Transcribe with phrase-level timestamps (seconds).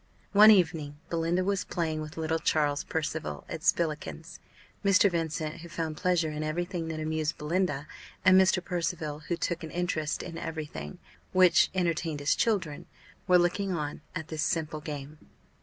[0.31, 4.39] One evening, Belinda was playing with little Charles Percival at spillikins.
[4.83, 5.11] Mr.
[5.11, 7.87] Vincent, who found pleasure in every thing that amused Belinda,
[8.25, 8.65] and Mr.
[8.65, 10.97] Percival, who took an interest in every thing
[11.33, 12.87] which entertained his children,
[13.27, 15.19] were looking on at this simple game.